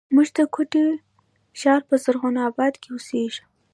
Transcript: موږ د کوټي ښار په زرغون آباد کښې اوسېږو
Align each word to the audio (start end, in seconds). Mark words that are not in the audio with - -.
موږ 0.15 0.27
د 0.37 0.39
کوټي 0.53 0.85
ښار 1.59 1.81
په 1.89 1.95
زرغون 2.03 2.35
آباد 2.49 2.73
کښې 2.81 2.89
اوسېږو 2.93 3.43